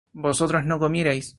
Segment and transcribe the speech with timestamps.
[0.13, 1.29] vosotros no comierais